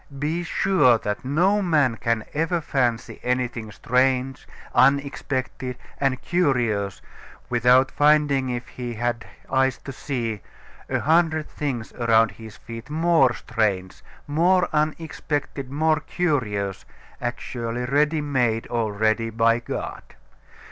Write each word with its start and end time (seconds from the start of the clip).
Be 0.17 0.41
sure 0.41 0.97
that 0.97 1.23
no 1.23 1.61
man 1.61 1.95
can 1.95 2.25
ever 2.33 2.59
fancy 2.59 3.19
anything 3.21 3.71
strange, 3.71 4.47
unexpected, 4.73 5.77
and 5.99 6.19
curious, 6.23 7.03
without 7.51 7.91
finding 7.91 8.49
if 8.49 8.67
he 8.69 8.95
had 8.95 9.27
eyes 9.47 9.77
to 9.83 9.91
see, 9.91 10.41
a 10.89 11.01
hundred 11.01 11.47
things 11.47 11.93
around 11.93 12.31
his 12.31 12.57
feet 12.57 12.89
more 12.89 13.31
strange, 13.35 14.01
more 14.25 14.67
unexpected, 14.73 15.69
more 15.69 15.99
curious, 15.99 16.83
actually 17.21 17.85
ready 17.85 18.21
made 18.21 18.65
already 18.71 19.29
by 19.29 19.59
God. 19.59 20.01